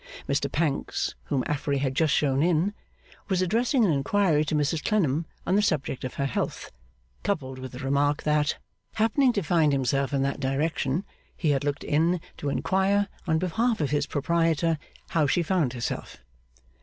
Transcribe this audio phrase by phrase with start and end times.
[0.27, 2.73] Mr Pancks, whom Affery had just shown in,
[3.29, 6.71] was addressing an inquiry to Mrs Clennam on the subject of her health,
[7.21, 8.57] coupled with the remark that,
[8.95, 11.05] 'happening to find himself in that direction,'
[11.37, 14.79] he had looked in to inquire, on behalf of his proprietor,
[15.09, 16.17] how she found herself.